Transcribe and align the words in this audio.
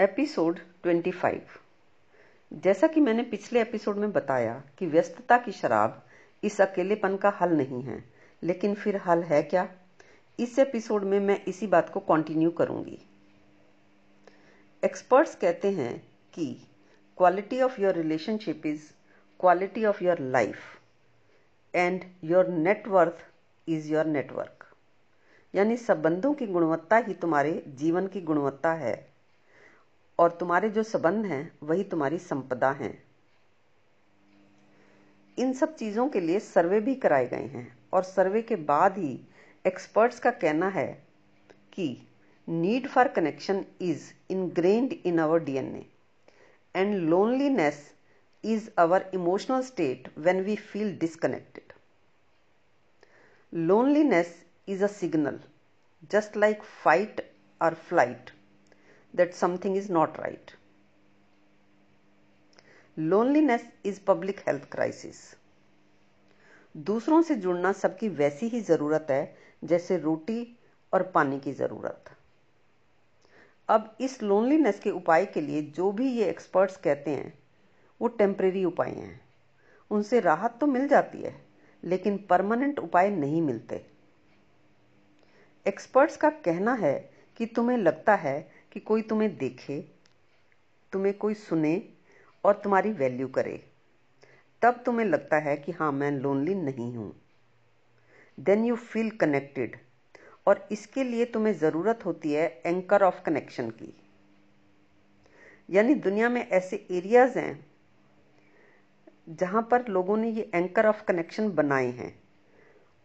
Episode 0.00 0.58
25 0.86 1.40
जैसा 2.52 2.86
कि 2.86 3.00
मैंने 3.00 3.22
पिछले 3.22 3.60
एपिसोड 3.60 3.96
में 3.96 4.12
बताया 4.12 4.64
कि 4.78 4.86
व्यस्तता 4.86 5.38
की 5.38 5.52
शराब 5.52 6.06
इस 6.44 6.60
अकेलेपन 6.60 7.16
का 7.16 7.28
हल 7.40 7.52
नहीं 7.52 7.82
है, 7.82 8.04
लेकिन 8.42 8.74
फिर 8.74 8.96
हल 8.96 9.22
है 9.22 9.42
क्या? 9.42 9.68
इस 10.40 10.58
एपिसोड 10.58 11.04
में 11.04 11.20
मैं 11.20 11.44
इसी 11.44 11.66
बात 11.66 11.88
को 11.88 12.00
कंटिन्यू 12.00 12.50
करूँगी। 12.50 12.98
एक्सपर्ट्स 14.84 15.34
कहते 15.34 15.70
हैं 15.70 16.08
कि 16.34 16.66
quality 17.16 17.60
of 17.60 17.80
your 17.80 17.94
relationship 17.94 18.66
is 18.66 18.82
quality 19.40 19.84
of 19.84 20.04
your 20.04 20.18
life 20.18 20.58
and 21.74 22.04
your 22.24 22.48
net worth 22.48 23.16
is 23.68 23.92
your 23.92 24.04
network 24.04 24.74
यानी 25.54 25.76
संबंधों 25.76 26.34
की 26.34 26.46
गुणवत्ता 26.46 26.96
ही 26.96 27.14
तुम्हारे 27.14 27.64
जीवन 27.68 28.06
की 28.06 28.20
गुणवत्ता 28.20 28.72
है। 28.72 29.07
और 30.18 30.36
तुम्हारे 30.40 30.68
जो 30.68 30.82
संबंध 30.82 31.26
हैं, 31.26 31.50
वही 31.62 31.84
तुम्हारी 31.84 32.18
संपदा 32.18 32.70
हैं। 32.70 32.96
इन 35.38 35.52
सब 35.54 35.74
चीज़ों 35.76 36.08
के 36.08 36.20
लिए 36.20 36.38
सर्वे 36.40 36.80
भी 36.80 36.94
कराए 36.94 37.26
गए 37.26 37.46
हैं 37.48 37.66
और 37.92 38.02
सर्वे 38.04 38.42
के 38.42 38.56
बाद 38.70 38.98
ही 38.98 39.18
एक्सपर्ट्स 39.64 40.18
का 40.20 40.30
कहना 40.30 40.68
है 40.68 40.86
कि 41.72 41.86
need 42.48 42.88
for 42.88 43.08
connection 43.08 43.64
is 43.80 44.10
ingrained 44.30 44.92
in 45.06 45.20
our 45.20 45.44
DNA 45.44 45.84
and 46.74 46.94
loneliness 47.08 47.80
is 48.44 48.68
our 48.78 49.10
emotional 49.14 49.62
state 49.62 50.08
when 50.18 50.40
we 50.44 50.56
feel 50.56 50.96
disconnected 50.98 51.72
loneliness 53.52 54.34
is 54.68 54.84
a 54.84 54.88
signal 54.88 55.38
just 56.10 56.36
like 56.36 56.62
fight 56.84 57.20
और 57.60 57.74
flight 57.88 58.30
that 59.14 59.34
something 59.34 59.76
is 59.76 59.90
not 59.90 60.18
right. 60.18 60.50
Loneliness 62.98 63.72
is 63.84 64.00
public 64.06 64.40
health 64.40 64.64
crisis 64.72 65.16
दूसरों 66.76 67.22
से 67.22 67.34
जुड़ना 67.34 67.72
सबकी 67.72 68.08
वैसी 68.08 68.48
ही 68.48 68.60
ज़रूरत 68.60 69.06
है, 69.10 69.36
जैसे 69.64 69.98
रोटी 69.98 70.58
और 70.92 71.02
पानी 71.02 71.40
की 71.40 71.52
ज़रूरत। 71.52 72.04
अब 73.68 73.96
इस 74.00 74.22
लोनलीनेस 74.22 74.80
के 74.80 74.90
उपाय 74.90 75.26
के 75.26 75.40
लिए 75.40 75.62
जो 75.62 75.92
भी 75.92 76.12
ये 76.12 76.28
एक्सपर्ट्स 76.30 76.76
कहते 76.76 77.10
हैं, 77.10 77.38
वो 78.00 78.08
टेम्परेरी 78.08 78.64
उपाय 78.64 78.90
हैं। 78.90 79.20
उनसे 79.90 80.20
राहत 80.20 80.58
तो 80.60 80.66
मिल 80.66 80.88
जाती 80.88 81.18
है, 81.18 81.34
लेकिन 81.84 82.18
परमानेंट 82.30 82.78
उपाय 82.78 83.10
नहीं 83.10 83.42
मिलते। 83.42 83.86
एक्सपर्ट्स 85.66 86.16
का 86.16 86.30
कहना 86.30 86.72
है 86.74 87.10
कि 87.36 87.46
तुम्हें 87.46 87.76
लगता 87.76 88.14
है 88.14 88.57
कि 88.72 88.80
कोई 88.80 89.02
तुम्हें 89.02 89.36
देखे, 89.36 89.80
तुम्हें 90.92 91.14
कोई 91.14 91.34
सुने 91.34 91.82
और 92.44 92.60
तुम्हारी 92.64 92.92
वैल्यू 92.92 93.28
करे। 93.28 93.60
तब 94.62 94.82
तुम्हें 94.86 95.06
लगता 95.06 95.38
है 95.38 95.56
कि 95.56 95.72
हाँ 95.72 95.90
मैं 95.92 96.10
लोनली 96.12 96.54
नहीं 96.54 96.92
हूँ। 96.94 97.12
देन 98.38 98.64
यू 98.64 98.76
फील 98.76 99.10
कनेक्टेड 99.10 99.76
और 100.46 100.66
इसके 100.72 101.04
लिए 101.04 101.24
तुम्हें 101.24 101.52
ज़रूरत 101.52 102.04
होती 102.04 102.32
है 102.32 102.46
एंकर 102.66 103.02
ऑफ़ 103.02 103.22
कनेक्शन 103.22 103.70
की। 103.70 103.92
यानी 105.68 105.94
दुनिया 105.94 106.28
में 106.28 106.40
ऐसे 106.42 106.86
एरियाज़ 106.90 107.38
हैं 107.38 107.64
जहाँ 109.30 109.62
पर 109.62 109.84
लोगों 109.88 110.16
ने 110.16 110.28
ये 110.28 110.50
एंकर 110.54 110.86
ऑफ़ 110.86 111.02
कनेक्शन 111.04 111.50
बनाए 111.50 111.90
हैं 111.90 112.12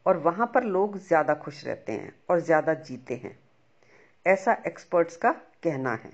और 0.05 0.17
वहाँ 0.17 0.51
पर 0.55 0.63
लोग 0.63 0.97
ज़्यादा 0.97 1.33
खुश 1.33 1.63
रहते 1.65 1.91
हैं 1.91 2.13
और 2.29 2.39
ज़्यादा 2.39 2.73
जीते 2.73 3.15
हैं। 3.15 3.37
ऐसा 4.25 4.53
एक्सपर्ट्स 4.67 5.15
का 5.15 5.35
कहना 5.63 5.93
है। 5.95 6.11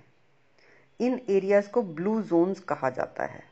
इन 1.00 1.19
एरियाज़ 1.30 1.69
को 1.69 1.81
ब्लू 1.83 2.22
जोन्स 2.23 2.59
कहा 2.69 2.89
जाता 2.89 3.25
है। 3.25 3.44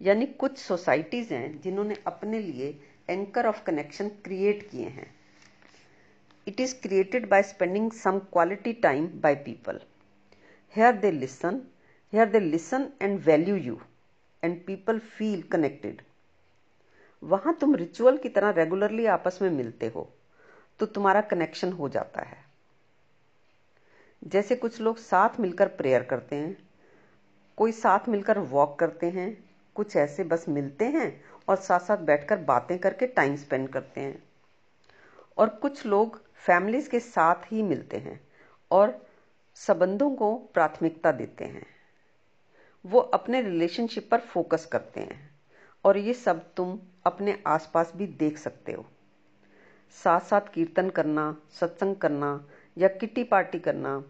यानी 0.00 0.26
कुछ 0.38 0.58
सोसाइटीज 0.58 1.32
हैं 1.32 1.60
जिन्होंने 1.60 1.96
अपने 2.06 2.38
लिए 2.40 2.68
एंकर 3.08 3.46
ऑफ़ 3.46 3.62
कनेक्शन 3.64 4.08
क्रिएट 4.24 4.68
किए 4.70 4.88
हैं। 4.88 5.06
It 6.46 6.60
is 6.60 6.74
created 6.82 7.28
by 7.28 7.42
spending 7.42 7.90
some 7.92 8.18
quality 8.32 8.72
time 8.80 9.06
by 9.20 9.34
people 9.34 9.80
where 10.74 10.96
they 10.96 11.10
listen 11.10 11.60
where 12.12 12.28
they 12.28 12.40
listen 12.40 12.88
and 13.02 13.18
value 13.20 13.56
you 13.56 13.80
and 14.42 14.64
people 14.66 14.98
feel 14.98 15.42
connected 15.42 16.02
वहाँ 17.22 17.56
तुम 17.60 17.74
रिचुअल 17.74 18.16
की 18.18 18.28
तरह 18.28 18.50
रेगुलरली 18.52 19.06
आपस 19.08 19.38
में 19.42 19.50
मिलते 19.50 19.86
हो 19.86 20.08
तो 20.80 20.86
तुम्हारा 20.86 21.20
कनेक्शन 21.22 21.72
हो 21.72 21.88
जाता 21.88 22.22
है। 22.22 22.43
जैसे 24.26 24.56
कुछ 24.56 24.80
लोग 24.80 24.96
साथ 24.96 25.40
मिलकर 25.40 25.68
प्रेयर 25.68 26.02
करते 26.02 26.36
हैं, 26.36 26.68
कोई 27.56 27.72
साथ 27.72 28.08
मिलकर 28.08 28.38
वॉक 28.38 28.78
करते 28.78 29.10
हैं, 29.10 29.50
कुछ 29.74 29.96
ऐसे 29.96 30.24
बस 30.24 30.48
मिलते 30.48 30.84
हैं 30.84 31.24
और 31.48 31.56
साथ 31.56 31.80
साथ 31.80 31.96
बैठकर 31.96 32.36
बातें 32.36 32.78
करके 32.78 33.06
टाइम 33.06 33.36
स्पेंड 33.36 33.68
करते 33.68 34.00
हैं। 34.00 34.22
और 35.38 35.48
कुछ 35.48 35.86
लोग 35.86 36.22
फैमिलीज़ 36.34 36.90
के 36.90 37.00
साथ 37.00 37.34
ही 37.34 37.62
मिलते 37.62 37.96
हैं 37.96 38.28
और 38.70 39.06
संबंधों 39.54 40.10
को 40.10 40.34
प्राथमिकता 40.34 41.12
देते 41.12 41.44
हैं। 41.44 41.66
वो 42.86 42.98
अपने 42.98 43.42
रिलेशनशिप 43.42 44.08
पर 44.10 44.20
फोकस 44.20 44.66
करते 44.66 45.00
हैं 45.00 45.30
और 45.84 45.98
ये 45.98 46.14
सब 46.14 46.54
तुम 46.54 46.80
अपने 47.06 47.42
आसपास 47.46 47.92
भी 47.96 48.06
देख 48.06 48.38
सकते 48.38 48.72
हो। 48.72 48.86
साथ 50.04 50.20
साथ 50.20 50.40
कीर्तन 50.40 50.90
करना, 50.90 51.36
सत्संग 51.50 51.96
करना 51.96 52.48
या 52.78 52.88
किटी 52.88 53.24
पार्टी 53.24 53.58
करना 53.58 54.04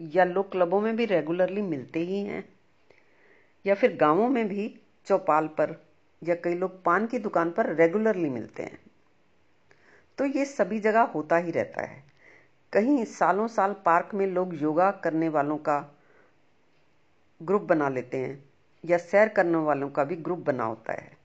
या 0.00 0.24
लोग 0.24 0.50
क्लबों 0.52 0.80
में 0.80 0.96
भी 0.96 1.04
रेगुलरली 1.04 1.62
मिलते 1.62 2.00
ही 2.00 2.20
हैं, 2.20 2.44
या 3.66 3.74
फिर 3.74 3.96
गाँवों 3.96 4.28
में 4.28 4.48
भी 4.48 4.80
चौपाल 5.06 5.46
पर, 5.46 5.86
या 6.22 6.34
कई 6.34 6.54
लोग 6.54 6.84
पान 6.84 7.06
की 7.06 7.18
दुकान 7.18 7.50
पर 7.50 7.74
रेगुलरली 7.74 8.30
मिलते 8.30 8.62
हैं। 8.62 8.78
तो 10.18 10.24
ये 10.24 10.44
सभी 10.44 10.80
जगह 10.80 11.00
होता 11.00 11.36
ही 11.36 11.50
रहता 11.50 11.82
है। 11.82 12.04
कहीं 12.72 13.04
सालों 13.04 13.48
साल 13.48 13.72
पार्क 13.72 14.14
में 14.14 14.26
लोग 14.26 14.62
योगा 14.62 14.90
करने 14.90 15.28
वालों 15.28 15.56
का 15.56 15.98
ग्रुप 17.42 17.62
बना 17.62 17.88
लेते 17.88 18.16
हैं, 18.16 18.44
या 18.84 18.98
सैर 18.98 19.28
करने 19.28 19.58
वालों 19.58 19.90
का 19.90 20.04
भी 20.04 20.16
ग्रुप 20.16 20.38
बना 20.38 20.64
होता 20.64 20.92
है। 20.92 21.21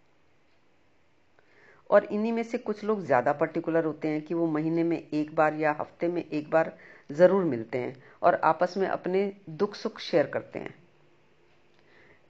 और 1.90 2.04
इन्हीं 2.06 2.32
में 2.34 2.44
से 2.44 2.58
कुछ 2.58 2.84
लोग 2.84 3.04
ज़्यादा 3.04 3.34
पर्टिकुलर 3.34 3.86
होते 3.86 4.08
हैं 4.08 4.22
कि 4.22 4.34
वो 4.34 4.48
महीने 4.48 4.84
में 4.84 5.02
एक 5.14 5.36
बार 5.36 5.54
या 5.54 5.76
हफ़्ते 5.80 6.08
में 6.08 6.24
एक 6.24 6.50
बार 6.50 6.72
ज़रूर 7.10 7.44
मिलते 7.44 7.78
हैं 7.78 7.96
और 8.22 8.40
आपस 8.44 8.78
में 8.78 8.88
अपने 8.88 9.32
दुख 9.52 9.76
सुख 9.76 10.00
शेयर 10.00 10.26
करते 10.26 10.60
हैं। 10.60 10.74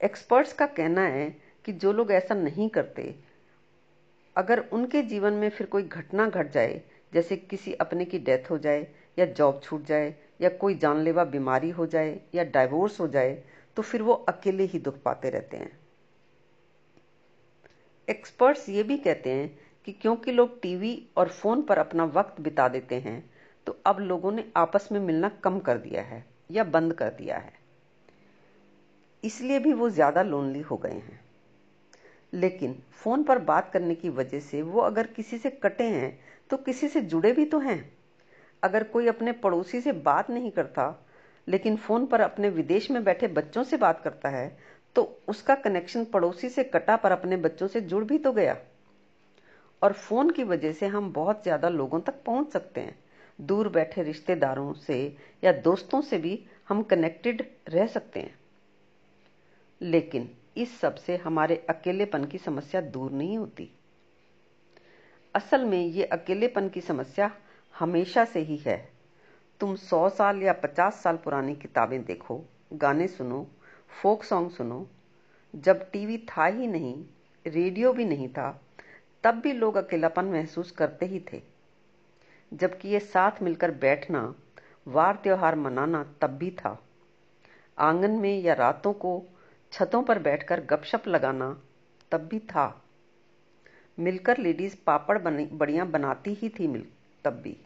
एक्सपर्ट्स 0.00 0.52
का 0.52 0.66
कहना 0.66 1.02
है 1.02 1.32
कि 1.64 1.72
जो 1.72 1.92
लोग 1.92 2.12
ऐसा 2.12 2.34
नहीं 2.34 2.68
करते, 2.68 3.14
अगर 4.36 4.58
उनके 4.72 5.02
जीवन 5.02 5.32
में 5.32 5.48
फिर 5.50 5.66
कोई 5.66 5.82
घटना 5.82 6.26
घट 6.26 6.52
जाए, 6.52 6.80
जैसे 7.12 7.36
किसी 7.36 7.72
अपने 7.72 8.04
की 8.04 8.18
डेथ 8.18 8.50
हो 8.50 8.58
जाए, 8.58 8.86
या 9.18 9.24
जॉब 9.26 9.60
छूट 9.62 9.86
जाए, 9.86 10.14
या 10.40 10.48
कोई 10.48 10.74
जानलेवा 10.74 11.24
बीमारी 11.24 11.70
हो 11.70 11.86
जाए, 11.86 12.20
या 12.34 12.44
डाइवोर्स 12.44 13.00
हो 13.00 13.08
जाए 13.08 13.38
तो 13.76 13.82
फिर 13.82 14.02
वो 14.02 14.12
अकेले 14.28 14.64
ही 14.64 14.78
दुख 14.78 15.02
पाते 15.04 15.30
रहते 15.30 15.56
हैं। 15.56 15.77
एक्सपर्ट्स 18.08 18.68
ये 18.68 18.82
भी 18.82 18.96
कहते 18.96 19.30
हैं 19.30 19.58
कि 19.86 19.92
क्योंकि 19.92 20.32
लोग 20.32 20.60
टीवी 20.62 20.92
और 21.16 21.28
फ़ोन 21.28 21.62
पर 21.62 21.78
अपना 21.78 22.04
वक्त 22.04 22.40
बिता 22.40 22.68
देते 22.68 22.94
हैं 22.94 23.22
तो 23.66 23.76
अब 23.86 24.00
लोगों 24.00 24.32
ने 24.32 24.44
आपस 24.56 24.88
में 24.92 25.00
मिलना 25.00 25.28
कम 25.44 25.58
कर 25.60 25.78
दिया 25.78 26.02
है 26.02 26.24
या 26.50 26.64
बंद 26.64 26.92
कर 26.92 27.10
दिया 27.10 27.36
है। 27.36 27.52
इसलिए 29.22 29.58
भी 29.58 29.72
वो 29.72 29.88
ज़्यादा 29.90 30.22
लोनली 30.22 30.60
हो 30.60 30.76
गए 30.76 30.92
हैं। 30.92 31.20
लेकिन 32.32 32.76
फ़ोन 32.92 33.22
पर 33.22 33.38
बात 33.38 33.70
करने 33.72 33.94
की 33.94 34.08
वजह 34.08 34.40
से 34.40 34.62
वो 34.62 34.80
अगर 34.80 35.06
किसी 35.06 35.38
से 35.38 35.50
कटे 35.50 35.84
हैं 35.84 36.18
तो 36.50 36.56
किसी 36.56 36.88
से 36.88 37.00
जुड़े 37.00 37.32
भी 37.32 37.44
तो 37.44 37.58
हैं। 37.58 37.92
अगर 38.62 38.84
कोई 38.84 39.06
अपने 39.06 39.32
पड़ोसी 39.32 39.80
से 39.80 39.92
बात 39.92 40.30
नहीं 40.30 40.50
करता, 40.50 41.06
लेकिन 41.48 41.76
फ़ोन 41.76 42.06
पर 42.06 42.20
अपने 42.20 42.48
विदेश 42.48 42.90
में 42.90 43.02
बैठे 43.04 43.28
बच्चों 43.28 43.64
से 43.64 43.76
बात 43.76 44.00
करता 44.00 44.28
है 44.28 44.56
तो 44.96 45.20
उसका 45.28 45.54
कनेक्शन 45.54 46.04
पड़ोसी 46.04 46.48
से 46.48 46.64
कटा 46.64 46.96
पर 46.96 47.12
अपने 47.12 47.36
बच्चों 47.36 47.66
से 47.68 47.80
जुड़ 47.80 48.04
भी 48.04 48.18
तो 48.18 48.32
गया। 48.32 48.56
और 49.82 49.92
फ़ोन 49.92 50.30
की 50.30 50.44
वजह 50.44 50.72
से 50.72 50.86
हम 50.86 51.12
बहुत 51.12 51.42
ज़्यादा 51.42 51.68
लोगों 51.68 52.00
तक 52.00 52.22
पहुँच 52.24 52.52
सकते 52.52 52.80
हैं। 52.80 52.98
दूर 53.38 53.68
बैठे 53.68 54.02
रिश्तेदारों 54.02 54.72
से 54.72 55.16
या 55.44 55.52
दोस्तों 55.52 56.00
से 56.00 56.18
भी 56.18 56.38
हम 56.68 56.82
कनेक्टेड 56.82 57.42
रह 57.68 57.86
सकते 57.86 58.20
हैं। 58.20 58.34
लेकिन 59.80 60.28
इस 60.56 60.80
सबसे 60.80 61.16
हमारे 61.16 61.56
अकेलेपन 61.70 62.24
की 62.24 62.38
समस्या 62.38 62.80
दूर 62.80 63.10
नहीं 63.10 63.38
होती। 63.38 63.70
असल 65.34 65.64
में 65.64 65.84
ये 65.86 66.04
अकेलेपन 66.04 66.68
की 66.68 66.80
समस्या 66.80 67.30
हमेशा 67.74 68.24
से 68.24 68.40
ही 68.40 68.56
है। 68.56 68.76
तुम 69.60 69.74
सौ 69.76 70.08
साल 70.08 70.42
या 70.42 70.52
पचास 70.52 71.02
साल 71.02 71.16
पुरानी 71.16 71.54
किताबें 71.54 72.02
देखो, 72.04 72.40
गाने 72.72 73.08
सुनो 73.08 73.46
फोक 73.88 74.24
सॉन्ग 74.24 74.50
सुनो। 74.50 74.88
जब 75.56 75.90
टीवी 75.90 76.18
था 76.18 76.46
ही 76.46 76.66
नहीं, 76.66 77.04
रेडियो 77.46 77.92
भी 77.92 78.04
नहीं 78.04 78.28
था, 78.28 78.60
तब 79.24 79.34
भी 79.34 79.52
लोग 79.52 79.76
अकेलापन 79.76 80.24
महसूस 80.24 80.70
करते 80.70 81.06
ही 81.06 81.20
थे। 81.32 81.42
जबकि 82.54 82.88
ये 82.88 83.00
साथ 83.00 83.30
मिलकर 83.42 83.70
बैठना, 83.70 84.34
वार 84.88 85.16
त्योहार 85.16 85.54
मनाना 85.54 86.14
तब 86.20 86.30
भी 86.30 86.50
था। 86.50 86.82
आँगन 87.78 88.10
में 88.10 88.40
या 88.40 88.54
रातों 88.54 88.92
को 88.92 89.24
छतों 89.72 90.02
पर 90.02 90.18
बैठकर 90.18 90.60
गपशप 90.60 91.02
लगाना 91.08 91.62
तब 92.12 92.20
भी 92.20 92.38
था। 92.38 92.84
मिलकर 93.98 94.38
लेडीज़ 94.38 94.76
पापड़ 94.86 95.18
बढ़िया 95.52 95.84
बनाती 95.84 96.34
ही 96.34 96.48
थी 96.48 96.66
मिल, 96.66 96.86
तब 97.24 97.32
भी। 97.32 97.56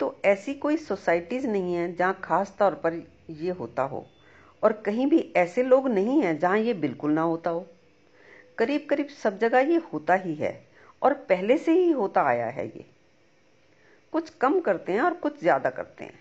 तो 0.00 0.20
ऐसी 0.24 0.54
कोई 0.54 0.76
सोसाइटीज 0.76 1.46
नहीं 1.46 1.74
है 1.74 1.94
जहाँ 1.94 2.20
खास 2.24 2.56
तौर 2.58 2.74
पर 2.74 3.08
यह 3.30 3.54
होता 3.54 3.82
हो। 3.82 4.06
और 4.62 4.72
कहीं 4.86 5.06
भी 5.06 5.20
ऐसे 5.36 5.62
लोग 5.62 5.88
नहीं 5.88 6.20
हैं 6.22 6.38
जहाँ 6.38 6.58
ये 6.58 6.74
बिल्कुल 6.74 7.12
ना 7.12 7.22
होता 7.22 7.50
हो। 7.50 7.66
करीब 8.58 8.86
करीब 8.90 9.08
सब 9.08 9.38
जगह 9.38 9.58
ये 9.60 9.76
होता 9.92 10.14
ही 10.14 10.34
है 10.34 10.52
और 11.02 11.14
पहले 11.14 11.58
से 11.58 11.72
ही 11.72 11.90
होता 11.90 12.22
आया 12.22 12.46
है 12.46 12.66
ये। 12.66 12.84
कुछ 14.12 14.30
कम 14.30 14.60
करते 14.60 14.92
हैं 14.92 15.00
और 15.00 15.14
कुछ 15.14 15.40
ज़्यादा 15.40 15.70
करते 15.70 16.04
हैं। 16.04 16.20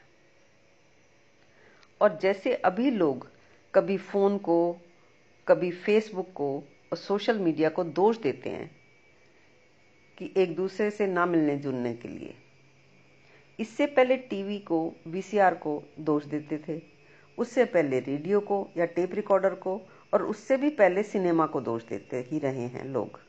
और 2.02 2.18
जैसे 2.22 2.54
अभी 2.56 2.92
लोग 2.92 3.28
कभी 3.74 3.98
फ़ोन 3.98 4.38
को, 4.38 4.78
कभी 5.48 5.72
फेसबुक 5.72 6.32
को 6.34 6.56
और 6.92 6.98
सोशल 6.98 7.40
मीडिया 7.40 7.70
को 7.70 7.84
दोष 7.84 8.18
देते 8.18 8.50
हैं 8.50 8.70
कि 10.18 10.34
एक 10.38 10.56
दूसरे 10.56 10.90
से 10.92 11.08
ना 11.08 11.26
मिलने 11.26 11.58
जुलने 11.58 11.94
के 11.94 12.08
लिए। 12.08 12.36
इससे 13.60 13.86
पहले 13.86 14.18
टीवी 14.18 14.60
को 14.60 14.94
वीसीआर 15.08 15.56
को 15.56 15.82
दोष 16.00 16.26
देते 16.26 16.58
थे। 16.68 16.97
उससे 17.38 17.66
पहले 17.66 18.00
रेडियो 18.00 18.40
को 18.40 18.68
या 18.78 18.86
टेप 18.86 19.16
रिकॉर्डर 19.16 19.54
को 19.56 19.80
और 20.14 20.24
उससे 20.24 20.58
भी 20.58 20.70
पहले 20.70 21.04
सिनेमा 21.04 21.46
को 21.46 21.62
दोष 21.62 21.84
देते 21.86 22.26
ही 22.32 22.40
रहे 22.40 22.68
हैं 22.68 22.86
लोग। 22.86 23.20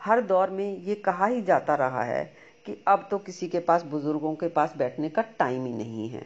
हर 0.00 0.20
दौर 0.20 0.50
में 0.50 0.78
ये 0.78 0.94
कहा 0.94 1.26
ही 1.26 1.42
जाता 1.42 1.74
रहा 1.74 2.02
है 2.04 2.24
कि 2.66 2.76
अब 2.88 3.06
तो 3.10 3.18
किसी 3.18 3.48
के 3.48 3.60
पास 3.60 3.84
बुज़ुर्गों 3.84 4.34
के 4.34 4.48
पास 4.48 4.76
बैठने 4.76 5.08
का 5.08 5.22
टाइम 5.38 5.66
ही 5.66 5.72
नहीं 5.72 6.08
है। 6.08 6.24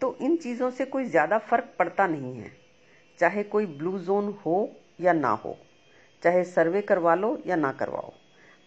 तो 0.00 0.16
इन 0.20 0.36
चीज़ों 0.36 0.70
से 0.70 0.84
कोई 0.84 1.04
ज़्यादा 1.04 1.38
फ़र्क 1.38 1.68
पड़ता 1.78 2.06
नहीं 2.06 2.34
है। 2.34 2.50
चाहे 3.18 3.42
कोई 3.42 3.66
ब्लू 3.68 3.98
जोन 3.98 4.34
हो 4.46 4.68
या 5.00 5.12
ना 5.12 5.30
हो, 5.34 5.56
चाहे 6.22 6.44
सर्वे 6.44 6.80
करवा 6.82 7.14
लो 7.14 7.36
या 7.46 7.56
ना 7.56 7.72
करवाओ, 7.72 8.12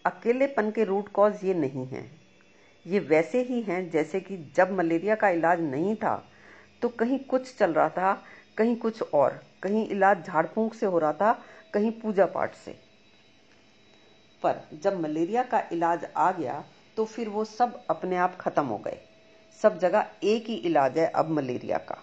अकेलेपन 0.04 0.70
के 0.70 0.84
रूट 0.84 1.08
कॉज 1.08 1.44
ये 1.44 1.54
नहीं 1.54 1.86
है। 1.86 2.02
ये 2.86 2.98
वैसे 3.00 3.42
ही 3.42 3.60
हैं 3.62 3.90
जैसे 3.90 4.20
कि 4.20 4.36
जब 4.56 4.72
मलेरिया 4.72 5.14
का 5.14 5.28
इलाज 5.30 5.60
नहीं 5.62 5.94
था 5.96 6.14
तो 6.82 6.88
कहीं 6.88 7.18
कुछ 7.20 7.56
चल 7.56 7.72
रहा 7.72 7.88
था, 7.88 8.12
कहीं 8.58 8.76
कुछ 8.76 9.02
और, 9.04 9.40
कहीं 9.62 9.86
इलाज 9.88 10.26
झाड़ 10.26 10.46
फूंक 10.46 10.74
से 10.74 10.86
हो 10.86 10.98
रहा 10.98 11.12
था, 11.12 11.32
कहीं 11.74 11.90
पूजा 11.92 12.26
पाठ 12.26 12.54
से। 12.54 12.72
पर 14.42 14.60
जब 14.82 15.00
मलेरिया 15.00 15.42
का 15.42 15.62
इलाज 15.72 16.04
आ 16.06 16.30
गया 16.32 16.62
तो 16.96 17.04
फिर 17.04 17.28
वो 17.28 17.44
सब 17.44 17.82
अपने 17.90 18.16
आप 18.16 18.36
खत्म 18.40 18.64
हो 18.64 18.78
गए। 18.78 18.98
सब 19.60 19.78
जगह 19.78 20.06
एक 20.24 20.46
ही 20.46 20.54
इलाज 20.56 20.98
है 20.98 21.06
अब 21.06 21.30
मलेरिया 21.30 21.78
का। 21.80 21.98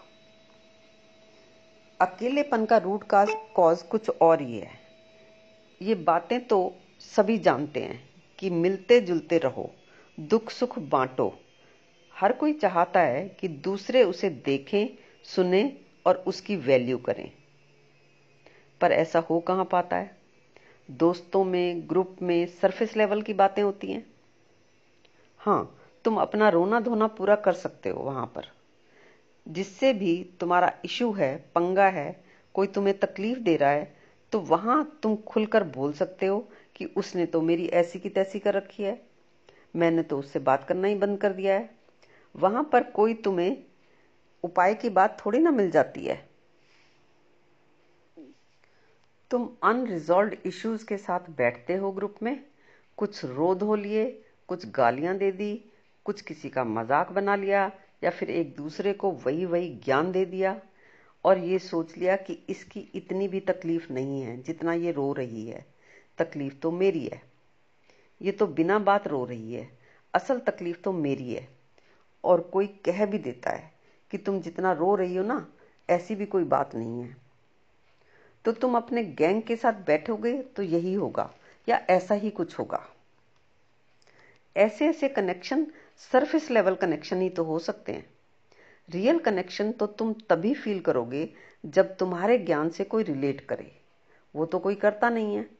अकेलेपन 2.00 2.66
का 2.66 2.78
रूट 2.78 3.04
का 3.04 3.26
कॉज 3.56 3.82
कुछ 3.82 4.10
और 4.12 4.42
ही 4.42 4.58
है। 4.60 4.72
ये 5.82 5.96
बातें 5.96 6.40
तो 6.48 6.60
सभी 7.02 7.38
जानते 7.40 7.80
हैं 7.80 8.00
कि 8.40 8.50
मिलते 8.50 9.00
जुलते 9.02 9.38
रहो। 9.38 9.70
दुख 10.20 10.50
सुख 10.50 10.80
बांटो। 10.80 11.40
हर 12.16 12.32
कोई 12.32 12.54
चाहता 12.54 13.00
है 13.00 13.30
कि 13.30 13.48
दूसरे 13.48 14.04
उसे 14.04 14.30
देखें, 14.30 14.88
सुने 15.24 15.78
और 16.06 16.16
उसकी 16.16 16.56
वैल्यू 16.56 16.98
करें। 16.98 17.32
पर 18.82 18.92
ऐसा 18.92 19.20
हो 19.20 19.40
कहाँ 19.40 19.66
पाता 19.66 19.96
है? 19.96 20.18
दोस्तों 20.92 21.44
में 21.44 21.90
ग्रुप 21.90 22.16
में 22.22 22.46
सरफेस 22.46 22.98
लेवल 22.98 23.22
की 23.22 23.34
बातें 23.34 23.64
होती 23.64 23.92
हैं। 23.92 24.14
हाँ, 25.38 25.82
तुम 26.04 26.18
अपना 26.18 26.50
रोना 26.50 26.80
धोना 26.80 27.08
पूरा 27.08 27.36
कर 27.36 27.54
सकते 27.54 27.90
हो 27.90 28.04
वहाँ 28.04 28.26
पर। 28.26 28.48
जिससे 29.48 29.94
भी 29.94 30.30
तुम्हारा 30.40 30.74
इशू 30.86 31.12
है, 31.12 31.38
पंगा 31.56 31.88
है, 31.88 32.24
कोई 32.54 32.68
तुम्हें 32.68 33.00
तकलीफ़ 33.00 33.40
दे 33.40 33.56
रहा 33.56 33.70
है 33.70 33.96
तो 34.32 34.40
वहाँ 34.40 35.00
तुम 35.04 35.16
खुलकर 35.16 35.64
बोल 35.64 35.94
सकते 35.94 36.26
हो 36.26 36.50
कि 36.76 36.86
उसने 36.86 37.26
तो 37.26 37.42
मेरी 37.42 37.68
ऐसी 37.68 38.00
की 38.00 38.10
तैसी 38.10 38.40
कर 38.40 38.54
रखी 38.54 38.84
है। 38.84 39.09
मैंने 39.76 40.04
तो 40.04 40.20
उससे 40.20 40.40
बात 40.40 40.64
करना 40.64 40.88
ही 40.88 40.96
बंद 40.96 41.18
कर 41.18 41.34
दिया 41.34 41.54
है। 41.54 41.70
वहाँ 42.36 42.70
पर 42.72 42.84
कोई 42.84 43.14
तुम्हें 43.14 43.58
उपाय 44.44 44.74
की 44.74 44.90
बात 44.90 45.18
थोड़ी 45.26 45.40
ना 45.40 45.52
मिल 45.52 45.72
जाती 45.72 46.06
है। 46.06 46.30
तुम 49.32 49.50
अनरिजॉल्व 49.64 50.32
इश्यूज़ 50.46 50.86
के 50.86 50.98
साथ 50.98 51.20
बैठते 51.30 51.76
हो 51.76 51.92
ग्रुप 51.92 52.16
में, 52.24 52.44
कुछ 52.98 53.26
रो 53.26 53.56
धो 53.56 53.76
लिए, 53.76 54.26
कुछ 54.48 54.70
गालियाँ 54.70 55.18
दे 55.18 55.32
दी, 55.32 55.72
कुछ 56.06 56.22
किसी 56.22 56.50
का 56.50 56.64
मज़ाक 56.64 57.12
बना 57.12 57.36
लिया, 57.36 57.72
या 58.04 58.10
फिर 58.10 58.30
एक 58.30 58.56
दूसरे 58.56 58.94
को 58.94 59.12
वही 59.12 59.46
वही 59.46 59.70
ज्ञान 59.86 60.12
दे 60.12 60.26
दिया, 60.26 60.62
और 61.26 61.38
ये 61.38 61.60
सोच 61.60 61.98
लिया 61.98 62.16
कि 62.16 62.34
इसकी 62.50 62.80
इतनी 62.96 63.28
भी 63.28 63.40
तकलीफ़ 63.40 63.94
नहीं 63.94 64.22
है 64.22 64.42
जितना 64.42 64.74
ये 64.74 64.92
रो 64.92 65.14
रही 65.14 65.46
है। 65.48 65.66
तकलीफ़ 66.18 66.56
तो 66.56 66.72
मेरी 66.72 67.06
है। 67.06 67.29
ये 68.22 68.32
तो 68.32 68.48
बिना 68.48 68.80
बात 68.80 69.08
रो 69.08 69.26
रही 69.26 69.54
है। 69.54 69.70
असल 70.14 70.40
तकलीफ़ 70.40 70.78
तो 70.78 70.92
मेरी 70.92 71.34
है। 71.34 71.48
और 72.24 72.42
कोई 72.42 72.68
कह 72.68 73.06
भी 73.06 73.18
देता 73.18 73.52
है 73.52 73.72
कि 74.12 74.18
तुम 74.18 74.42
जितना 74.42 74.74
रो 74.74 74.96
रही 74.96 75.16
हो 75.16 75.24
ना, 75.24 75.48
ऐसी 75.90 76.16
भी 76.16 76.26
कोई 76.26 76.44
बात 76.44 76.76
नहीं 76.76 77.02
है। 77.02 77.18
तो 78.46 78.52
तुम 78.52 78.78
अपने 78.78 79.04
गैंग 79.04 79.42
के 79.42 79.56
साथ 79.56 79.74
बैठोगे 79.74 80.42
तो 80.42 80.64
यही 80.64 80.94
होगा, 80.94 81.34
या 81.70 81.78
ऐसा 81.90 82.16
ही 82.16 82.30
कुछ 82.30 82.60
होगा। 82.60 82.86
ऐसे 84.58 84.88
ऐसे 84.88 85.10
कनेक्शन 85.10 85.68
सरफेस 85.98 86.52
लेवल 86.52 86.76
कनेक्शन 86.76 87.22
ही 87.22 87.30
तो 87.30 87.44
हो 87.44 87.60
सकते 87.60 87.92
हैं। 87.92 88.10
रियल 88.90 89.20
कनेक्शन 89.20 89.72
तो 89.72 89.88
तुम 89.88 90.14
तभी 90.14 90.54
फील 90.54 90.80
करोगे 90.80 91.30
जब 91.66 91.96
तुम्हारे 91.98 92.38
ज्ञान 92.38 92.70
से 92.70 92.84
कोई 92.84 93.04
रिलेट 93.04 93.42
करे। 93.42 93.72
वो 94.36 94.46
तो 94.46 94.60
कोई 94.60 94.76
करता 94.76 95.10
नहीं 95.10 95.36
है। 95.36 95.59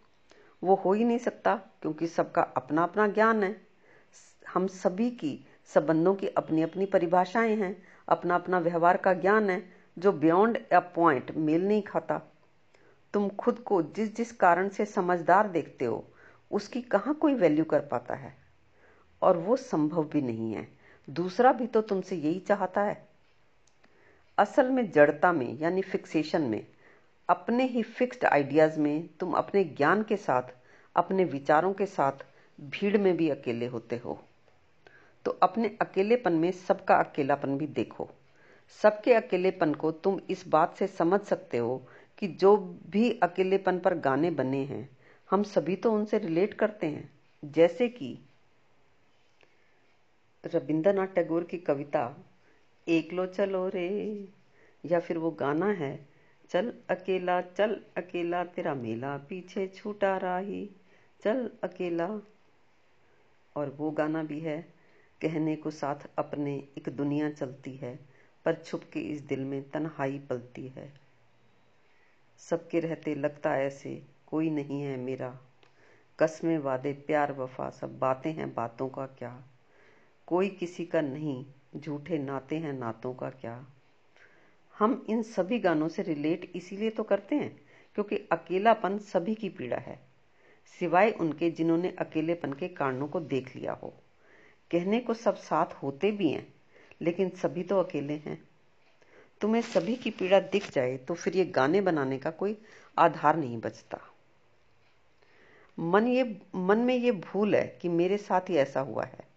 वो 0.64 0.76
हो 0.76 0.94
ही 0.94 1.04
नहीं 1.04 1.18
सकता, 1.18 1.56
क्योंकि 1.56 2.08
सबका 2.08 2.42
अपना 2.42 2.84
अपना 2.84 3.08
ज्ञान 3.08 3.44
है। 3.44 3.62
हम 4.54 4.68
सभी 4.68 5.12
की 5.12 5.46
संबंधों 5.66 6.16
की 6.16 6.28
अपनी 6.28 6.62
अपनी 6.62 6.86
परिभाषाएँ 6.86 7.56
हैं 7.56 7.84
अपना 8.10 8.36
अपना 8.36 8.60
व्यवहार 8.60 8.98
का 8.98 9.14
ज्ञान 9.14 9.50
है, 9.50 9.74
जो 10.00 10.12
बियॉन्ड 10.12 10.70
अ 10.72 10.80
पॉइंट 10.80 11.32
मेल 11.32 11.68
नहीं 11.68 11.82
खाता। 11.82 12.22
तुम 13.14 13.30
खुद 13.30 13.60
को 13.60 13.82
जिस 13.82 14.16
जिस 14.16 14.32
कारण 14.32 14.70
से 14.70 14.86
समझदार 14.86 15.48
देखते 15.48 15.86
हो, 15.86 16.08
उसकी 16.52 16.82
कहाँ 16.82 17.14
कोई 17.14 17.34
वैल्यू 17.34 17.66
कर 17.66 17.80
पाता 17.80 18.14
है? 18.14 18.34
और 19.22 19.38
वो 19.38 19.56
संभव 19.56 20.04
भी 20.04 20.22
नहीं 20.22 20.54
है। 20.54 20.68
दूसरा 21.10 21.52
भी 21.52 21.68
तो 21.68 21.82
तुमसे 21.82 22.16
यही 22.16 22.40
चाहता 22.40 22.82
है। 22.82 23.08
असल 24.38 24.70
में 24.70 24.92
जड़ता 24.92 25.32
में, 25.32 25.58
यानी 25.58 25.82
फिक्सेशन 25.82 26.42
में 26.42 26.68
अपने 27.30 27.64
ही 27.64 27.84
फिक्स्ड 27.84 28.26
आइडियाज़ 28.26 28.80
में 28.80 29.10
तुम 29.20 29.34
अपने 29.34 29.64
ज्ञान 29.64 30.04
के 30.04 30.18
साथ, 30.18 30.44
अपने 30.96 31.24
विचारों 31.24 31.74
के 31.74 31.86
साथ 31.86 32.12
भीड़ 32.62 32.98
में 32.98 33.18
भी 33.18 33.30
अकेले 33.30 33.66
होते 33.66 33.98
हो। 33.98 34.24
तो 35.26 35.32
अपने 35.32 35.78
अकेलेपन 35.82 36.34
में 36.34 36.52
सबका 36.52 36.96
अकेलापन 36.96 37.58
भी 37.58 37.68
देखो। 37.68 38.10
सबके 38.82 39.14
अकेलेपन 39.14 39.74
को 39.74 39.92
तुम 39.92 40.20
इस 40.30 40.48
बात 40.48 40.78
से 40.78 40.88
समझ 40.88 41.22
सकते 41.22 41.58
हो 41.58 41.88
कि 42.18 42.28
जो 42.28 42.58
भी 42.90 43.20
अकेलेपन 43.24 43.80
पर 43.80 43.98
गाने 43.98 44.32
बने 44.32 44.64
हैं, 44.64 44.98
हम 45.32 45.44
सभी 45.44 45.76
तो 45.76 45.92
उनसे 45.92 46.18
रिलेट 46.18 46.54
करते 46.54 46.88
हैं। 46.88 47.20
जैसे 47.46 47.90
कि 47.90 48.20
रविंद्रनाथ 50.46 51.08
टैगोर 51.08 51.44
की 51.44 51.58
कविता, 51.58 52.26
एक 52.88 53.14
लो 53.14 53.26
चलो 53.26 53.68
रे, 53.68 54.28
या 54.86 55.00
फिर 55.00 55.18
वो 55.18 55.32
गाना 55.32 55.66
है 55.66 56.09
चल 56.50 56.74
अकेला 56.90 57.42
चल 57.42 57.82
अकेला, 57.98 58.44
तेरा 58.44 58.74
मेला 58.74 59.18
पीछे 59.18 59.68
छूटा 59.68 60.18
राही। 60.18 60.70
चल 61.24 61.52
अकेला। 61.64 62.22
और 63.56 63.70
वो 63.70 63.92
गाना 63.92 64.24
भी 64.24 64.40
है, 64.40 64.74
कहने 65.22 65.56
को 65.56 65.72
साथ 65.72 65.96
अपने 66.18 66.68
एक 66.78 66.90
दुनिया 66.90 67.30
चलती 67.30 67.76
है, 67.76 68.00
पर 68.46 68.56
छुप 68.56 68.84
के 68.94 69.00
इस 69.00 69.22
दिल 69.22 69.40
में 69.40 69.70
तन्हाई 69.70 70.20
पलती 70.20 70.68
है। 70.68 70.94
सबके 72.38 72.80
रहते 72.80 73.16
लगता 73.16 73.58
ऐसे, 73.58 74.04
कोई 74.28 74.50
नहीं 74.50 74.82
है 74.82 74.98
मेरा। 74.98 75.40
कसमें 76.20 76.58
वादे, 76.58 76.94
प्यार, 76.94 77.32
वफा, 77.32 77.70
सब 77.70 78.00
बातें 78.00 78.34
हैं, 78.34 78.54
बातों 78.54 78.90
का 78.90 79.06
क्या? 79.06 79.44
कोई 80.28 80.50
किसी 80.50 80.86
का 80.86 81.02
नहीं, 81.02 81.46
झूठे 81.78 82.18
नाते 82.18 82.58
हैं, 82.58 82.74
नातों 82.74 83.14
का 83.14 83.30
क्या? 83.30 83.66
हम 84.80 85.06
इन 85.10 85.22
सभी 85.24 85.60
गानों 85.60 85.88
से 85.88 86.02
रिलेट 86.02 86.52
इसीलिए 86.56 86.90
तो 86.90 87.04
करते 87.04 87.36
हैं, 87.36 87.56
क्योंकि 87.98 88.16
अकेलापन 88.32 88.98
सभी 89.06 89.36
की 89.36 89.50
पीड़ा 89.50 89.78
है। 89.78 90.00
सिवाय 90.80 91.12
उनके 91.12 91.50
जिन्होंने 91.52 91.94
अकेलेपन 92.00 92.54
के 92.54 92.68
कारणों 92.68 93.08
को 93.08 93.20
देख 93.20 93.56
लिया 93.56 93.74
हो। 93.74 93.94
कहने 94.72 95.00
को 95.00 95.14
सब 95.14 95.36
साथ 95.38 95.74
होते 95.74 96.12
भी 96.12 96.30
हैं, 96.30 96.46
लेकिन 97.02 97.30
सभी 97.38 97.64
तो 97.64 97.80
अकेले 97.80 98.14
हैं। 98.26 98.38
तुम्हें 99.42 99.62
सभी 99.62 99.96
की 99.96 100.10
पीड़ा 100.12 100.40
दिख 100.40 100.72
जाए 100.72 100.96
तो 100.98 101.14
फिर 101.14 101.38
ये 101.38 101.46
गाने 101.48 101.82
बनाने 101.82 102.18
का 102.18 102.30
कोई 102.32 102.58
आधार 102.98 103.38
नहीं 103.38 103.58
बचता। 103.58 104.00
मन 105.78 106.08
ये, 106.08 106.24
मन 106.56 106.78
में 106.78 106.96
ये 106.96 107.12
भूल 107.12 107.56
है 107.56 107.66
कि 107.82 107.90
मेरे 107.90 108.18
साथ 108.18 108.50
ही 108.50 108.56
ऐसा 108.58 108.80
हुआ 108.82 109.04
है। 109.04 109.28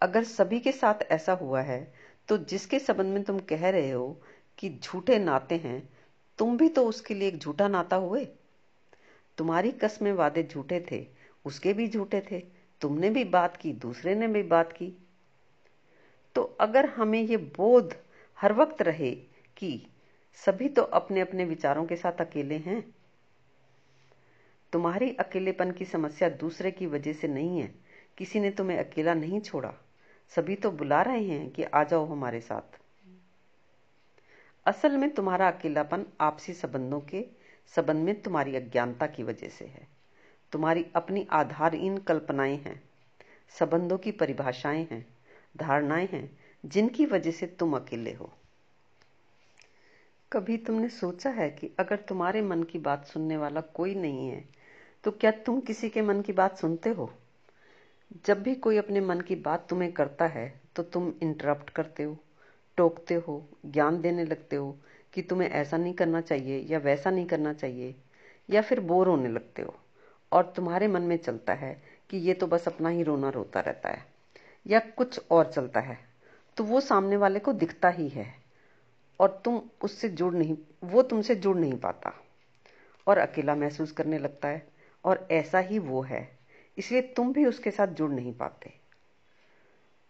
अगर 0.00 0.24
सभी 0.24 0.60
के 0.60 0.72
साथ 0.72 1.02
ऐसा 1.10 1.32
हुआ 1.32 1.60
है 1.62 1.92
तो 2.28 2.38
जिसके 2.44 2.78
संबंध 2.78 3.14
में 3.14 3.22
तुम 3.22 3.38
कह 3.40 3.68
रहे 3.70 3.90
हो 3.90 4.20
कि 4.58 4.78
झूठे 4.82 5.18
नाते 5.18 5.56
हैं, 5.56 5.88
तुम 6.38 6.56
भी 6.56 6.68
तो 6.68 6.86
उसके 6.86 7.14
लिए 7.14 7.28
एक 7.28 7.38
झूठा 7.38 7.68
नाता 7.68 7.96
हुए। 7.96 8.24
तुम्हारी 9.38 9.72
कस्में 9.72 10.12
वादे 10.12 10.42
झूठे 10.42 10.86
थे, 10.90 11.06
उसके 11.44 11.72
भी 11.72 11.88
झूठे 11.88 12.20
थे, 12.30 12.40
तुमने 12.80 13.10
भी 13.10 13.24
बात 13.24 13.56
की, 13.56 13.72
दूसरे 13.72 14.14
ने 14.14 14.28
भी 14.28 14.42
बात 14.42 14.72
की। 14.72 14.92
तो 16.34 16.42
अगर 16.42 16.86
हमें 16.86 17.22
ये 17.22 17.36
बोध 17.36 17.94
हर 18.40 18.52
वक्त 18.52 18.82
रहे 18.82 19.10
कि 19.56 19.86
सभी 20.34 20.68
तो 20.68 20.82
अपने 20.82 21.20
अपने 21.20 21.44
विचारों 21.44 21.86
के 21.86 21.96
साथ 21.96 22.20
अकेले 22.20 22.56
हैं, 22.56 22.94
तुम्हारी 24.72 25.10
अकेलेपन 25.14 25.70
की 25.70 25.84
समस्या 25.84 26.28
दूसरे 26.28 26.70
की 26.70 26.86
वजह 26.86 27.12
से 27.12 27.28
नहीं 27.28 27.60
है। 27.60 27.74
किसी 28.18 28.40
ने 28.40 28.50
तुम्हें 28.50 28.78
अकेला 28.78 29.14
नहीं 29.14 29.40
छोड़ा। 29.40 29.74
सभी 30.28 30.54
तो 30.54 30.70
बुला 30.70 31.02
रहे 31.02 31.24
हैं 31.24 31.50
कि 31.50 31.62
आ 31.62 31.84
जाओ 31.84 32.06
हमारे 32.06 32.40
साथ। 32.40 32.83
असल 34.66 34.96
में 34.96 35.10
तुम्हारा 35.14 35.48
अकेलापन 35.48 36.04
आपसी 36.20 36.52
संबंधों 36.52 37.00
के 37.00 37.24
संबंध 37.74 38.04
में 38.04 38.20
तुम्हारी 38.22 38.56
अज्ञानता 38.56 39.06
की 39.06 39.22
वजह 39.22 39.48
से 39.48 39.64
है। 39.64 39.86
तुम्हारी 40.52 40.84
अपनी 40.96 41.26
आधारहीन 41.32 41.98
कल्पनाएँ 41.98 42.56
हैं, 42.56 42.80
संबंधों 43.54 43.98
की 43.98 44.12
परिभाषाएँ 44.12 44.86
हैं, 44.90 45.04
धारणाएँ 45.56 46.08
हैं, 46.12 46.38
जिनकी 46.64 47.06
वजह 47.06 47.30
से 47.30 47.46
तुम 47.46 47.76
अकेले 47.76 48.12
हो। 48.12 48.32
कभी 50.32 50.56
तुमने 50.56 50.88
सोचा 50.88 51.30
है 51.30 51.50
कि 51.50 51.70
अगर 51.78 51.96
तुम्हारे 51.98 52.42
मन 52.42 52.62
की 52.62 52.78
बात 52.78 53.04
सुनने 53.04 53.36
वाला 53.36 53.60
कोई 53.60 53.94
नहीं 53.94 54.28
है 54.28 54.44
तो 55.04 55.10
क्या 55.10 55.30
तुम 55.30 55.60
किसी 55.60 55.88
के 55.88 56.02
मन 56.02 56.20
की 56.20 56.32
बात 56.32 56.58
सुनते 56.58 56.90
हो? 56.90 57.10
जब 58.26 58.42
भी 58.42 58.54
कोई 58.54 58.76
अपने 58.76 59.00
मन 59.00 59.20
की 59.20 59.34
बात 59.36 59.66
तुम्हें 59.70 59.92
करता 59.92 60.26
है 60.26 60.52
तो 60.76 60.82
तुम 60.82 61.12
इंटरप्ट 61.22 61.70
करते 61.70 62.02
हो। 62.02 62.16
टोकते 62.76 63.14
हो, 63.14 63.48
ज्ञान 63.66 64.00
देने 64.00 64.24
लगते 64.24 64.56
हो 64.56 64.76
कि 65.12 65.22
तुम्हें 65.22 65.48
ऐसा 65.50 65.76
नहीं 65.76 65.94
करना 65.94 66.20
चाहिए 66.20 66.58
या 66.60 66.78
वैसा 66.78 67.10
नहीं 67.10 67.26
करना 67.26 67.52
चाहिए, 67.52 67.94
या 68.50 68.62
फिर 68.62 68.80
बोर 68.80 69.08
होने 69.08 69.28
लगते 69.28 69.62
हो। 69.62 69.74
और 70.32 70.52
तुम्हारे 70.56 70.88
मन 70.88 71.02
में 71.02 71.16
चलता 71.16 71.52
है 71.52 71.82
कि 72.10 72.16
ये 72.16 72.34
तो 72.34 72.46
बस 72.46 72.68
अपना 72.68 72.88
ही 72.88 73.02
रोना 73.02 73.28
रोता 73.28 73.60
रहता 73.60 73.88
है, 73.88 74.04
या 74.66 74.78
कुछ 74.96 75.20
और 75.30 75.52
चलता 75.52 75.80
है 75.80 75.98
तो 76.56 76.64
वो 76.64 76.80
सामने 76.80 77.16
वाले 77.16 77.38
को 77.38 77.52
दिखता 77.52 77.88
ही 77.88 78.08
है। 78.08 78.26
और 79.20 79.40
तुम 79.44 79.60
उससे 79.84 80.08
जुड़ 80.08 80.34
नहीं, 80.34 80.56
वो 80.84 81.02
तुमसे 81.02 81.34
जुड़ 81.34 81.56
नहीं 81.56 81.78
पाता। 81.78 82.12
और 83.06 83.18
अकेला 83.18 83.54
महसूस 83.54 83.92
करने 83.92 84.18
लगता 84.18 84.48
है, 84.48 84.66
और 85.04 85.26
ऐसा 85.30 85.58
ही 85.58 85.78
वो 85.78 86.02
है, 86.02 86.28
इसलिए 86.78 87.02
तुम 87.02 87.32
भी 87.32 87.44
उसके 87.46 87.70
साथ 87.70 87.86
जुड़ 87.88 88.10
नहीं 88.10 88.32
पाते। 88.34 88.72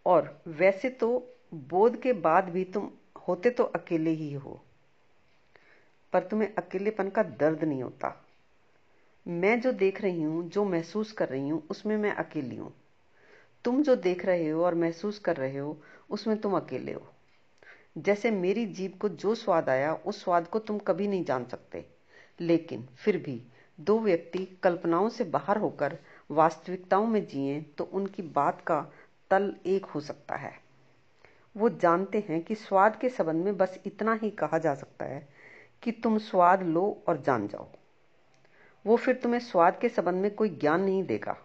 और 0.05 0.41
वैसे 0.47 0.89
तो 0.89 1.34
बोध 1.55 2.01
के 2.01 2.13
बाद 2.13 2.49
भी 2.49 2.63
तुम 2.63 2.89
होते 3.27 3.49
तो 3.49 3.63
अकेले 3.63 4.09
ही 4.09 4.33
हो। 4.33 4.61
पर 6.13 6.23
तुम्हें 6.23 6.55
अकेलेपन 6.55 7.09
का 7.09 7.23
दर्द 7.23 7.63
नहीं 7.63 7.83
होता। 7.83 8.25
मैं 9.27 9.61
जो 9.61 9.71
देख 9.71 10.01
रही 10.01 10.21
हूँ, 10.21 10.49
जो 10.49 10.65
महसूस 10.65 11.11
कर 11.11 11.29
रही 11.29 11.49
हूँ, 11.49 11.67
उसमें 11.69 11.97
मैं 11.97 12.11
अकेली 12.11 12.55
हूँ। 12.55 12.73
तुम 13.65 13.83
जो 13.83 13.95
देख 13.95 14.25
रहे 14.25 14.49
हो 14.49 14.65
और 14.65 14.75
महसूस 14.75 15.19
कर 15.19 15.37
रहे 15.37 15.57
हो, 15.57 15.81
उसमें 16.09 16.37
तुम 16.37 16.55
अकेले 16.55 16.93
हो। 16.93 17.07
जैसे 17.97 18.31
मेरी 18.31 18.65
जीभ 18.65 18.97
को 19.01 19.09
जो 19.09 19.35
स्वाद 19.35 19.69
आया, 19.69 19.93
उस 19.93 20.23
स्वाद 20.23 20.47
को 20.47 20.59
तुम 20.59 20.79
कभी 20.79 21.07
नहीं 21.07 21.23
जान 21.23 21.45
सकते। 21.45 21.85
लेकिन 22.39 22.89
फिर 22.95 23.17
भी 23.17 23.43
दो 23.79 23.99
व्यक्ति 23.99 24.59
कल्पनाओं 24.63 25.09
से 25.09 25.23
बाहर 25.23 25.57
होकर 25.57 25.97
वास्तविकताओं 26.31 27.07
में 27.07 27.27
जिए 27.27 27.61
तो 27.61 27.83
उनकी 27.83 28.21
बात 28.21 28.61
का 28.61 28.91
तल 29.31 29.55
एक 29.65 29.85
हो 29.85 29.99
सकता 29.99 30.35
है। 30.35 30.64
वो 31.57 31.69
जानते 31.69 32.25
हैं 32.29 32.41
कि 32.41 32.55
स्वाद 32.55 32.95
के 32.95 33.09
संबंध 33.09 33.45
में 33.45 33.57
बस 33.57 33.79
इतना 33.85 34.13
ही 34.13 34.29
कहा 34.29 34.57
जा 34.57 34.75
सकता 34.75 35.05
है 35.05 35.29
कि 35.83 35.91
तुम 35.91 36.17
स्वाद 36.17 36.63
लो 36.63 37.03
और 37.07 37.21
जान 37.21 37.47
जाओ। 37.47 37.67
वो 38.85 38.97
फिर 38.97 39.15
तुम्हें 39.15 39.39
स्वाद 39.39 39.79
के 39.79 39.89
संबंध 39.89 40.15
में 40.15 40.35
कोई 40.35 40.49
ज्ञान 40.49 40.81
नहीं 40.81 41.03
देगा। 41.03 41.37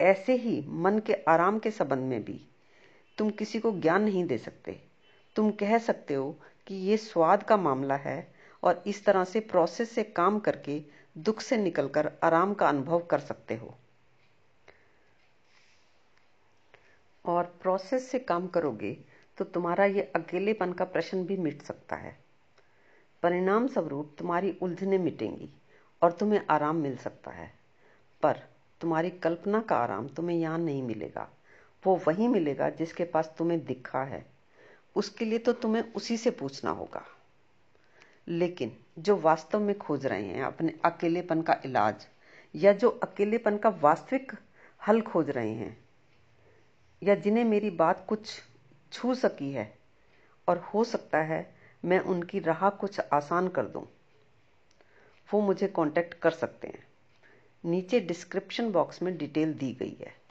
ऐसे 0.00 0.34
ही 0.34 0.64
मन 0.68 0.98
के 0.98 1.12
आराम 1.14 1.58
के 1.58 1.70
संबंध 1.70 1.98
में 1.98 2.24
भी। 2.24 2.40
तुम 3.18 3.30
किसी 3.30 3.60
को 3.60 3.72
ज्ञान 3.72 4.02
नहीं 4.02 4.24
दे 4.24 4.38
सकते। 4.38 4.80
तुम 5.36 5.50
कह 5.50 5.78
सकते 5.78 6.14
हो 6.14 6.36
कि 6.66 6.74
ये 6.74 6.96
स्वाद 6.96 7.42
का 7.42 7.56
मामला 7.56 7.96
है 7.96 8.34
और 8.62 8.82
इस 8.86 9.04
तरह 9.04 9.24
से 9.24 9.40
प्रोसेस 9.40 9.90
से 9.90 10.02
काम 10.02 10.38
करके 10.38 10.82
दुख 11.18 11.40
से 11.40 11.56
निकलकर 11.56 12.12
आराम 12.22 12.54
का 12.54 12.68
अनुभव 12.68 12.98
कर 12.98 13.18
सकते 13.18 13.54
हो। 13.54 13.74
और 17.24 17.44
प्रोसेस 17.62 18.10
से 18.10 18.18
काम 18.18 18.46
करोगे 18.46 19.15
तो 19.38 19.44
तुम्हारा 19.44 19.84
ये 19.84 20.02
अकेलेपन 20.02 20.72
का 20.72 20.84
प्रश्न 20.84 21.24
भी 21.24 21.36
मिट 21.36 21.62
सकता 21.62 21.96
है। 21.96 22.18
परिणाम 23.22 23.66
स्वरूप 23.66 24.16
तुम्हारी 24.18 24.58
उलझने 24.62 24.98
मिटेंगी 24.98 25.50
और 26.02 26.12
तुम्हें 26.12 26.46
आराम 26.50 26.76
मिल 26.76 26.96
सकता 26.96 27.30
है। 27.30 27.54
पर 28.22 28.42
तुम्हारी 28.80 29.10
कल्पना 29.10 29.60
का 29.60 29.76
आराम 29.76 30.08
तुम्हें 30.08 30.36
यहाँ 30.36 30.58
नहीं 30.58 30.82
मिलेगा। 30.82 31.30
वो 31.86 32.00
वही 32.08 32.28
मिलेगा 32.28 32.70
जिसके 32.70 33.04
पास 33.04 33.34
तुम्हें 33.38 33.64
दिखा 33.64 34.02
है। 34.04 34.26
उसके 34.96 35.24
लिए 35.24 35.38
तो 35.38 35.52
तुम्हें 35.52 35.92
उसी 35.92 36.16
से 36.16 36.30
पूछना 36.30 36.70
होगा। 36.70 37.04
लेकिन 38.28 38.76
जो 38.98 39.16
वास्तव 39.16 39.60
में 39.60 39.78
खोज 39.78 40.06
रहे 40.06 40.24
हैं, 40.24 40.42
अपने 40.42 40.74
अकेलेपन 40.84 41.42
का 41.42 41.60
इलाज, 41.64 42.08
या 42.54 42.72
जो 42.72 42.88
अकेलेपन 42.88 43.58
का 43.58 43.68
वास्तविक 43.68 44.32
हल 44.86 45.00
खोज 45.00 45.30
रहे 45.30 45.50
हैं, 45.50 45.84
या 47.02 47.14
जिन्हें 47.14 47.44
मेरी 47.44 47.70
बात 47.70 48.06
कुछ 48.08 48.42
छू 48.92 49.14
सकी 49.14 49.52
है 49.52 49.78
और 50.48 50.58
हो 50.58 50.84
सकता 50.84 51.18
है 51.18 51.54
मैं 51.84 52.00
उनकी 52.00 52.38
राह 52.38 52.70
कुछ 52.70 53.00
आसान 53.00 53.48
कर 53.48 53.66
दूँ। 53.66 53.86
वो 55.34 55.40
मुझे 55.40 55.68
कांटेक्ट 55.68 56.14
कर 56.14 56.30
सकते 56.30 56.68
हैं। 56.68 56.86
नीचे 57.64 58.00
डिस्क्रिप्शन 58.00 58.70
बॉक्स 58.72 59.02
में 59.02 59.18
डिटेल 59.18 59.54
दी 59.54 59.72
गई 59.72 59.96
है। 60.00 60.25